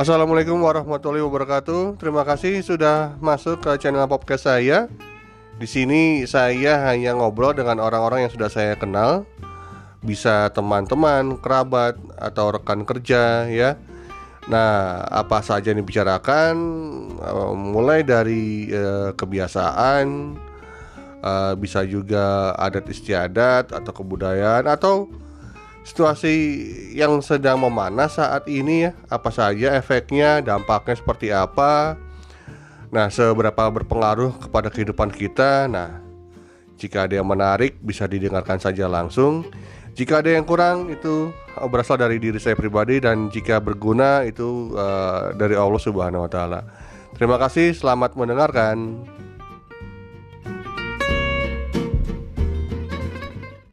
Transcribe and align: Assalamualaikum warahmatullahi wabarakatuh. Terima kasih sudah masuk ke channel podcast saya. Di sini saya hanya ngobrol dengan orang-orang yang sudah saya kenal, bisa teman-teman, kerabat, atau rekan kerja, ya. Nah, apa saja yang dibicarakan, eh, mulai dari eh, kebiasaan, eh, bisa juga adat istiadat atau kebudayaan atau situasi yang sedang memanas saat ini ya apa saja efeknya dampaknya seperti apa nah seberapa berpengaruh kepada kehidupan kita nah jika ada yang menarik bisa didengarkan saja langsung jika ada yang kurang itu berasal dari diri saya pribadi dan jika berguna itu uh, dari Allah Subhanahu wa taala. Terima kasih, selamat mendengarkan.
Assalamualaikum 0.00 0.56
warahmatullahi 0.64 1.20
wabarakatuh. 1.20 2.00
Terima 2.00 2.24
kasih 2.24 2.64
sudah 2.64 3.20
masuk 3.20 3.60
ke 3.60 3.76
channel 3.84 4.08
podcast 4.08 4.48
saya. 4.48 4.88
Di 5.60 5.68
sini 5.68 6.24
saya 6.24 6.88
hanya 6.88 7.12
ngobrol 7.12 7.52
dengan 7.52 7.84
orang-orang 7.84 8.24
yang 8.24 8.32
sudah 8.32 8.48
saya 8.48 8.80
kenal, 8.80 9.28
bisa 10.00 10.48
teman-teman, 10.56 11.36
kerabat, 11.36 12.00
atau 12.16 12.48
rekan 12.48 12.88
kerja, 12.88 13.44
ya. 13.52 13.76
Nah, 14.48 15.04
apa 15.04 15.44
saja 15.44 15.68
yang 15.68 15.84
dibicarakan, 15.84 16.56
eh, 17.20 17.52
mulai 17.60 18.00
dari 18.00 18.72
eh, 18.72 19.12
kebiasaan, 19.12 20.32
eh, 21.20 21.52
bisa 21.60 21.84
juga 21.84 22.56
adat 22.56 22.88
istiadat 22.88 23.76
atau 23.76 23.92
kebudayaan 23.92 24.64
atau 24.64 25.12
situasi 25.84 26.34
yang 26.92 27.18
sedang 27.24 27.60
memanas 27.60 28.20
saat 28.20 28.44
ini 28.46 28.88
ya 28.88 28.92
apa 29.08 29.32
saja 29.32 29.74
efeknya 29.76 30.44
dampaknya 30.44 31.00
seperti 31.00 31.32
apa 31.32 31.96
nah 32.90 33.06
seberapa 33.08 33.70
berpengaruh 33.70 34.48
kepada 34.48 34.68
kehidupan 34.68 35.14
kita 35.14 35.70
nah 35.70 36.02
jika 36.76 37.04
ada 37.08 37.20
yang 37.20 37.28
menarik 37.28 37.76
bisa 37.80 38.08
didengarkan 38.08 38.60
saja 38.60 38.88
langsung 38.88 39.46
jika 39.94 40.22
ada 40.22 40.30
yang 40.32 40.46
kurang 40.46 40.88
itu 40.88 41.34
berasal 41.68 41.98
dari 41.98 42.22
diri 42.22 42.38
saya 42.38 42.54
pribadi 42.54 43.02
dan 43.02 43.28
jika 43.28 43.58
berguna 43.58 44.22
itu 44.24 44.72
uh, 44.78 45.34
dari 45.34 45.58
Allah 45.58 45.82
Subhanahu 45.82 46.24
wa 46.24 46.30
taala. 46.30 46.60
Terima 47.18 47.36
kasih, 47.36 47.74
selamat 47.74 48.16
mendengarkan. 48.16 49.02